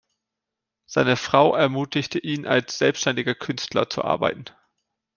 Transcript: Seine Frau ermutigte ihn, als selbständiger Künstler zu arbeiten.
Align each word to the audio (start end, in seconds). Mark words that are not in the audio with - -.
Seine 0.87 1.15
Frau 1.15 1.55
ermutigte 1.55 2.17
ihn, 2.17 2.47
als 2.47 2.79
selbständiger 2.79 3.35
Künstler 3.35 3.87
zu 3.87 4.03
arbeiten. 4.03 4.45